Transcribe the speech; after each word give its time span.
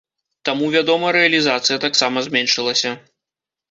Таму, 0.47 0.69
вядома, 0.77 1.13
рэалізацыя 1.19 1.77
таксама 1.87 2.27
зменшылася. 2.33 3.01